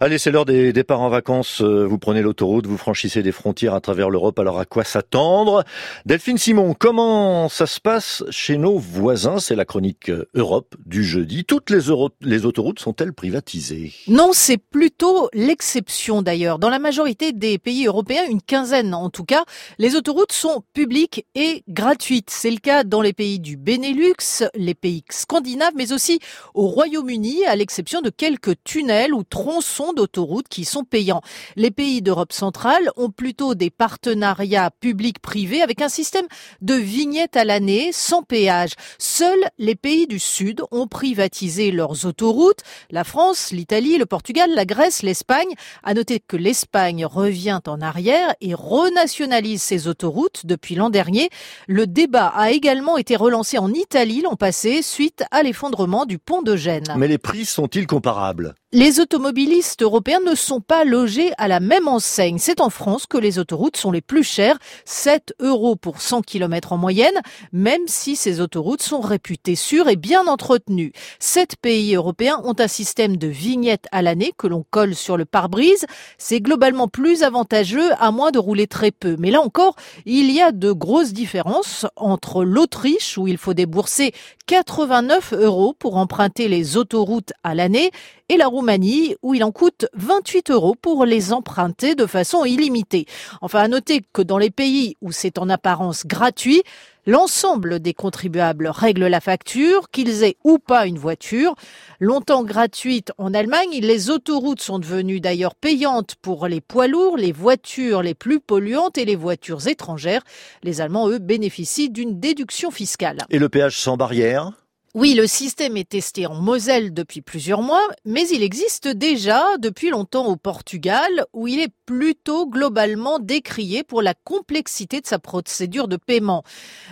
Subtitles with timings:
[0.00, 1.60] Allez, c'est l'heure des départs en vacances.
[1.60, 4.38] Euh, vous prenez l'autoroute, vous franchissez des frontières à travers l'Europe.
[4.38, 5.64] Alors à quoi s'attendre?
[6.06, 9.40] Delphine Simon, comment ça se passe chez nos voisins?
[9.40, 11.44] C'est la chronique euh, Europe du jeudi.
[11.44, 11.80] Toutes les,
[12.20, 13.92] les autoroutes sont-elles privatisées?
[14.06, 16.60] Non, c'est plutôt l'exception d'ailleurs.
[16.60, 19.42] Dans la majorité des pays européens, une quinzaine en tout cas,
[19.78, 22.30] les autoroutes sont publiques et gratuites.
[22.30, 26.20] C'est le cas dans les pays du Benelux, les pays scandinaves, mais aussi
[26.54, 31.22] au Royaume-Uni, à l'exception de quelques tunnels ou tronçons d'autoroutes qui sont payants.
[31.56, 36.26] Les pays d'Europe centrale ont plutôt des partenariats publics-privés avec un système
[36.60, 38.72] de vignettes à l'année sans péage.
[38.98, 42.62] Seuls les pays du Sud ont privatisé leurs autoroutes.
[42.90, 45.54] La France, l'Italie, le Portugal, la Grèce, l'Espagne.
[45.82, 51.30] À noter que l'Espagne revient en arrière et renationalise ses autoroutes depuis l'an dernier.
[51.66, 56.42] Le débat a également été relancé en Italie l'an passé suite à l'effondrement du pont
[56.42, 56.94] de Gênes.
[56.96, 58.54] Mais les prix sont-ils comparables?
[58.72, 62.38] Les automobilistes européens ne sont pas logés à la même enseigne.
[62.38, 66.72] C'est en France que les autoroutes sont les plus chères, 7 euros pour 100 km
[66.72, 67.20] en moyenne,
[67.52, 70.92] même si ces autoroutes sont réputées sûres et bien entretenues.
[71.18, 75.24] Sept pays européens ont un système de vignettes à l'année que l'on colle sur le
[75.24, 75.86] pare-brise.
[76.18, 79.16] C'est globalement plus avantageux à moins de rouler très peu.
[79.18, 79.76] Mais là encore,
[80.06, 84.12] il y a de grosses différences entre l'Autriche où il faut débourser
[84.46, 87.90] 89 euros pour emprunter les autoroutes à l'année
[88.28, 93.06] et la Roumanie où il en coûte 28 euros pour les emprunter de façon illimitée.
[93.40, 96.62] Enfin, à noter que dans les pays où c'est en apparence gratuit,
[97.08, 101.54] L'ensemble des contribuables règle la facture, qu'ils aient ou pas une voiture.
[102.00, 107.32] Longtemps gratuite en Allemagne, les autoroutes sont devenues d'ailleurs payantes pour les poids lourds, les
[107.32, 110.20] voitures les plus polluantes et les voitures étrangères.
[110.62, 113.16] Les Allemands, eux, bénéficient d'une déduction fiscale.
[113.30, 114.52] Et le péage sans barrière?
[114.94, 119.90] Oui, le système est testé en Moselle depuis plusieurs mois, mais il existe déjà depuis
[119.90, 125.88] longtemps au Portugal, où il est plutôt globalement décrié pour la complexité de sa procédure
[125.88, 126.42] de paiement.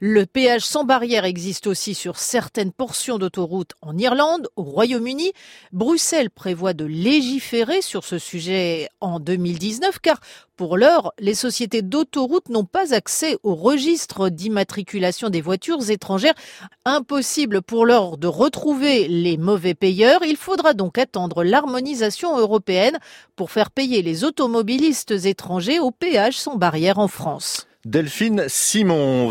[0.00, 5.32] Le péage sans barrière existe aussi sur certaines portions d'autoroutes en Irlande, au Royaume-Uni.
[5.72, 10.20] Bruxelles prévoit de légiférer sur ce sujet en 2019, car
[10.60, 16.34] pour l'heure, les sociétés d'autoroutes n'ont pas accès au registre d'immatriculation des voitures étrangères.
[16.84, 20.22] Impossible pour l'heure de retrouver les mauvais payeurs.
[20.22, 22.98] Il faudra donc attendre l'harmonisation européenne
[23.36, 27.66] pour faire payer les automobilistes étrangers au péage sans barrière en France.
[27.86, 29.28] Delphine Simon.